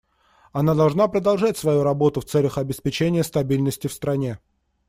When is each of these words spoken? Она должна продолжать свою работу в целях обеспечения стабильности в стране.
Она 0.51 0.73
должна 0.73 1.07
продолжать 1.07 1.59
свою 1.59 1.83
работу 1.83 2.21
в 2.21 2.25
целях 2.25 2.57
обеспечения 2.57 3.23
стабильности 3.23 3.85
в 3.85 3.93
стране. 3.93 4.39